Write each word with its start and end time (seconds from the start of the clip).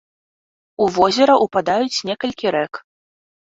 У 0.85 0.87
возера 0.95 1.35
ўпадаюць 1.45 2.03
некалькі 2.11 2.47
рэк. 2.59 2.83